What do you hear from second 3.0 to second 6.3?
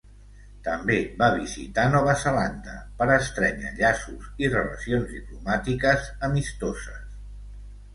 per estrènyer llaços i relacions diplomàtiques